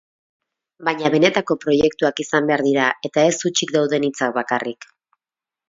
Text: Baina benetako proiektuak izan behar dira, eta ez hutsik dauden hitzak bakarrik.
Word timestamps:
Baina 0.87 1.11
benetako 1.15 1.57
proiektuak 1.65 2.23
izan 2.25 2.49
behar 2.53 2.63
dira, 2.69 2.87
eta 3.11 3.27
ez 3.33 3.37
hutsik 3.51 3.77
dauden 3.79 4.09
hitzak 4.11 4.35
bakarrik. 4.41 4.93